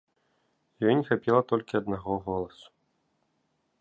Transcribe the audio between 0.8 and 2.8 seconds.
Ёй не хапіла толькі аднаго голасу.